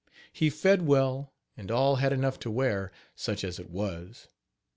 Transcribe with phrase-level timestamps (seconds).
[0.33, 4.29] He fed well, and all had enough to wear, such as it was.